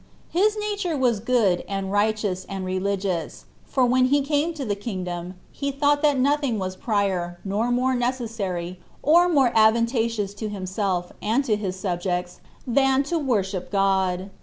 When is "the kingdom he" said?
4.65-5.69